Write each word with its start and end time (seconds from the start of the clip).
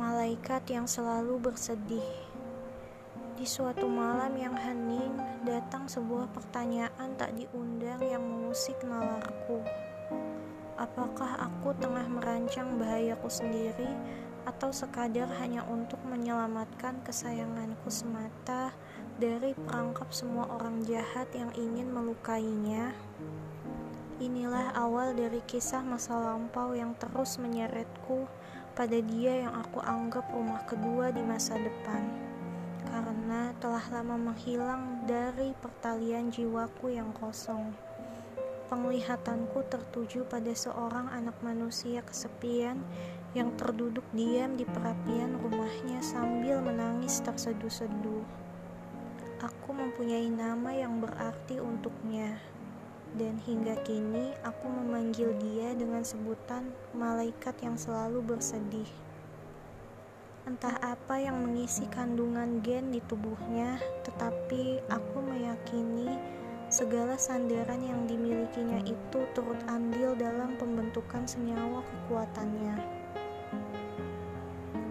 jahat 0.00 0.64
yang 0.72 0.88
selalu 0.88 1.36
bersedih. 1.36 2.08
Di 3.36 3.44
suatu 3.44 3.84
malam 3.84 4.32
yang 4.32 4.56
hening, 4.56 5.12
datang 5.44 5.92
sebuah 5.92 6.32
pertanyaan 6.32 7.12
tak 7.20 7.36
diundang 7.36 8.00
yang 8.00 8.24
mengusik 8.24 8.80
nalarku. 8.80 9.60
Apakah 10.80 11.44
aku 11.44 11.76
tengah 11.76 12.08
merancang 12.08 12.80
bahayaku 12.80 13.28
sendiri 13.28 13.92
atau 14.48 14.72
sekadar 14.72 15.28
hanya 15.36 15.68
untuk 15.68 16.00
menyelamatkan 16.08 17.04
kesayanganku 17.04 17.92
semata 17.92 18.72
dari 19.20 19.52
perangkap 19.52 20.08
semua 20.16 20.48
orang 20.48 20.80
jahat 20.88 21.28
yang 21.36 21.52
ingin 21.60 21.92
melukainya? 21.92 22.96
Inilah 24.16 24.72
awal 24.72 25.12
dari 25.12 25.44
kisah 25.44 25.84
masa 25.84 26.16
lampau 26.16 26.72
yang 26.72 26.96
terus 26.96 27.36
menyeretku 27.36 28.24
pada 28.80 28.96
dia 28.96 29.44
yang 29.44 29.52
aku 29.60 29.76
anggap 29.84 30.24
rumah 30.32 30.64
kedua 30.64 31.12
di 31.12 31.20
masa 31.20 31.52
depan. 31.60 32.00
Karena 32.88 33.52
telah 33.60 33.84
lama 33.92 34.32
menghilang 34.32 35.04
dari 35.04 35.52
pertalian 35.52 36.32
jiwaku 36.32 36.96
yang 36.96 37.12
kosong. 37.12 37.76
Penglihatanku 38.72 39.68
tertuju 39.68 40.24
pada 40.24 40.56
seorang 40.56 41.12
anak 41.12 41.36
manusia 41.44 42.00
kesepian 42.00 42.80
yang 43.36 43.52
terduduk 43.60 44.08
diam 44.16 44.56
di 44.56 44.64
perapian 44.64 45.36
rumahnya 45.44 46.00
sambil 46.00 46.64
menangis 46.64 47.20
terseduh-seduh. 47.20 48.24
Aku 49.44 49.76
mempunyai 49.76 50.32
nama 50.32 50.72
yang 50.72 51.04
berarti 51.04 51.60
hingga 53.48 53.76
kini 53.86 54.36
aku 54.44 54.68
memanggil 54.68 55.32
dia 55.40 55.72
dengan 55.72 56.04
sebutan 56.04 56.68
malaikat 56.92 57.56
yang 57.64 57.76
selalu 57.76 58.20
bersedih. 58.20 58.88
Entah 60.48 60.76
apa 60.82 61.20
yang 61.20 61.40
mengisi 61.40 61.84
kandungan 61.88 62.60
gen 62.60 62.92
di 62.92 63.00
tubuhnya, 63.06 63.80
tetapi 64.04 64.82
aku 64.88 65.16
meyakini 65.22 66.16
segala 66.70 67.18
sandaran 67.18 67.82
yang 67.82 68.06
dimilikinya 68.06 68.82
itu 68.86 69.20
turut 69.34 69.58
andil 69.66 70.14
dalam 70.16 70.54
pembentukan 70.58 71.26
senyawa 71.26 71.82
kekuatannya. 71.82 72.76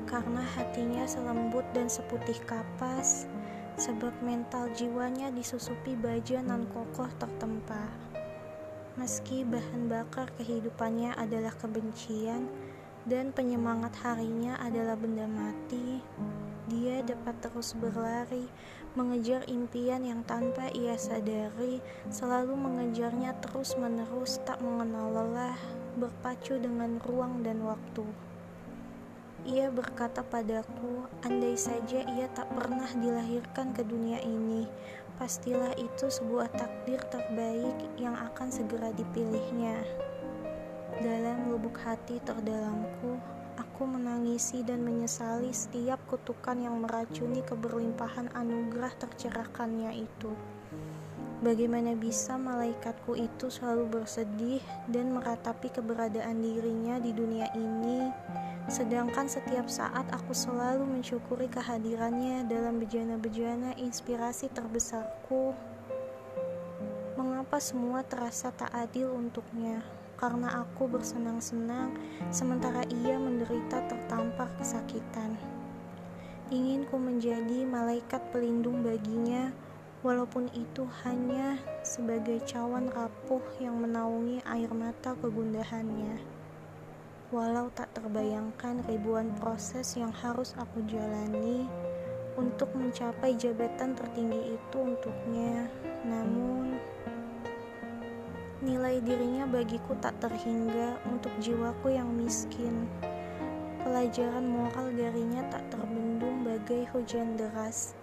Karena 0.10 0.42
hatinya 0.58 1.06
selembut 1.06 1.64
dan 1.72 1.86
seputih 1.86 2.38
kapas, 2.50 3.30
sebab 3.80 4.12
mental 4.26 4.68
jiwanya 4.76 5.32
disusupi 5.32 5.96
baja 5.96 6.44
nan 6.44 6.68
kokoh 6.74 7.08
tertempa. 7.16 8.09
Meski 9.00 9.48
bahan 9.48 9.88
bakar 9.88 10.28
kehidupannya 10.36 11.16
adalah 11.16 11.56
kebencian 11.56 12.52
dan 13.08 13.32
penyemangat 13.32 13.96
harinya 14.04 14.60
adalah 14.60 15.00
benda 15.00 15.24
mati, 15.24 16.04
dia 16.68 17.00
dapat 17.08 17.40
terus 17.40 17.80
berlari, 17.80 18.44
mengejar 19.00 19.48
impian 19.48 20.04
yang 20.04 20.20
tanpa 20.28 20.68
ia 20.76 21.00
sadari, 21.00 21.80
selalu 22.12 22.60
mengejarnya 22.60 23.40
terus-menerus, 23.40 24.44
tak 24.44 24.60
mengenal 24.60 25.16
lelah, 25.16 25.56
berpacu 25.96 26.60
dengan 26.60 27.00
ruang 27.00 27.40
dan 27.40 27.64
waktu. 27.64 28.04
Ia 29.48 29.72
berkata 29.72 30.28
padaku, 30.28 31.08
andai 31.24 31.56
saja 31.56 32.04
ia 32.04 32.28
tak 32.36 32.52
pernah 32.52 32.92
dilahirkan 32.92 33.72
ke 33.72 33.88
dunia 33.88 34.20
ini, 34.20 34.68
pastilah 35.20 35.76
itu 35.76 36.08
sebuah 36.08 36.48
takdir 36.56 37.04
terbaik 37.12 37.76
yang 38.00 38.16
akan 38.16 38.48
segera 38.48 38.96
dipilihnya. 38.96 39.84
Dalam 41.04 41.52
lubuk 41.52 41.76
hati 41.84 42.24
terdalamku, 42.24 43.20
aku 43.60 43.84
menangisi 43.84 44.64
dan 44.64 44.80
menyesali 44.80 45.52
setiap 45.52 46.00
kutukan 46.08 46.56
yang 46.64 46.80
meracuni 46.80 47.44
keberlimpahan 47.44 48.32
anugerah 48.32 48.96
tercerahkannya 48.96 50.08
itu. 50.08 50.32
Bagaimana 51.40 51.96
bisa 51.96 52.36
malaikatku 52.36 53.16
itu 53.16 53.48
selalu 53.48 54.04
bersedih 54.04 54.60
dan 54.92 55.16
meratapi 55.16 55.72
keberadaan 55.72 56.44
dirinya 56.44 57.00
di 57.00 57.16
dunia 57.16 57.48
ini? 57.56 58.12
Sedangkan 58.68 59.32
setiap 59.32 59.72
saat 59.72 60.04
aku 60.12 60.36
selalu 60.36 60.84
mensyukuri 60.84 61.48
kehadirannya 61.48 62.44
dalam 62.44 62.84
bejana-bejana 62.84 63.72
inspirasi 63.80 64.52
terbesarku. 64.52 65.56
Mengapa 67.16 67.64
semua 67.64 68.04
terasa 68.04 68.52
tak 68.52 68.76
adil 68.76 69.08
untuknya? 69.08 69.80
Karena 70.20 70.68
aku 70.68 70.92
bersenang-senang, 70.92 71.96
sementara 72.36 72.84
ia 72.92 73.16
menderita 73.16 73.88
tertampar 73.88 74.52
kesakitan. 74.60 75.40
Ingin 76.52 76.84
ku 76.92 77.00
menjadi 77.00 77.64
malaikat 77.64 78.28
pelindung 78.36 78.84
baginya, 78.84 79.56
walaupun 80.00 80.48
itu 80.56 80.88
hanya 81.04 81.60
sebagai 81.84 82.40
cawan 82.48 82.88
rapuh 82.88 83.44
yang 83.60 83.76
menaungi 83.84 84.40
air 84.48 84.72
mata 84.72 85.12
kegundahannya. 85.20 86.40
Walau 87.30 87.70
tak 87.76 87.94
terbayangkan 87.94 88.82
ribuan 88.90 89.30
proses 89.38 89.94
yang 90.00 90.10
harus 90.10 90.56
aku 90.58 90.82
jalani 90.90 91.70
untuk 92.40 92.72
mencapai 92.74 93.36
jabatan 93.36 93.94
tertinggi 93.94 94.56
itu 94.56 94.76
untuknya, 94.80 95.68
namun 96.08 96.80
nilai 98.64 99.04
dirinya 99.04 99.46
bagiku 99.46 99.94
tak 100.00 100.16
terhingga 100.24 100.98
untuk 101.12 101.32
jiwaku 101.44 101.94
yang 101.94 102.10
miskin. 102.16 102.88
Pelajaran 103.84 104.48
moral 104.48 104.92
darinya 104.96 105.44
tak 105.52 105.64
terbendung 105.72 106.44
bagai 106.44 106.88
hujan 106.92 107.36
deras 107.40 107.96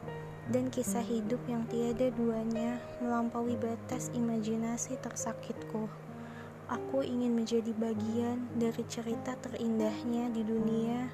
dan 0.51 0.71
kisah 0.71 1.03
hidup 1.03 1.43
yang 1.51 1.67
tiada 1.67 2.11
duanya 2.15 2.79
melampaui 3.03 3.59
batas 3.59 4.15
imajinasi 4.15 4.95
tersakitku. 5.03 5.91
Aku 6.67 7.03
ingin 7.03 7.35
menjadi 7.35 7.71
bagian 7.79 8.47
dari 8.59 8.83
cerita 8.91 9.39
terindahnya 9.39 10.31
di 10.35 10.43
dunia 10.43 11.11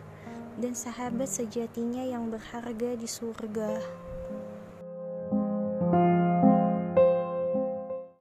dan 0.56 0.72
sahabat 0.72 1.28
sejatinya 1.28 2.04
yang 2.04 2.28
berharga 2.28 2.96
di 2.96 3.08
surga. 3.08 3.80